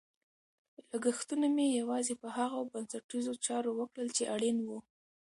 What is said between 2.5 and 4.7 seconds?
بنسټیزو چارو وکړل چې اړین